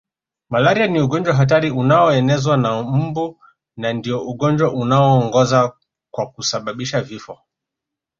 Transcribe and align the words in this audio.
Malaria 0.49 0.87
ni 0.87 1.01
ugonjwa 1.01 1.33
hatari 1.33 1.71
unaonezwa 1.71 2.57
na 2.57 2.83
mbu 2.83 3.39
na 3.77 3.93
ndio 3.93 4.27
ugonjwa 4.27 4.73
unaoongoza 4.73 5.77
kwa 6.11 6.31
kusababisha 6.31 7.01
vifo 7.01 7.39